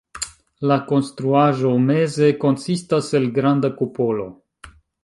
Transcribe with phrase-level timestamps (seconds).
[0.69, 4.31] La konstruaĵo meze konsistas el granda kupolo.